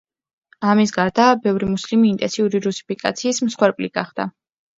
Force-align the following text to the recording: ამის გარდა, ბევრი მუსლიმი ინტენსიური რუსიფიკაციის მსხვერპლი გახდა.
ამის 0.69 0.93
გარდა, 0.95 1.27
ბევრი 1.43 1.69
მუსლიმი 1.73 2.09
ინტენსიური 2.13 2.63
რუსიფიკაციის 2.65 3.45
მსხვერპლი 3.51 3.93
გახდა. 4.01 4.29